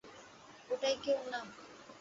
ওটাই 0.69 0.95
কি 1.01 1.09
ওর 1.13 1.25
নাম? 1.33 1.45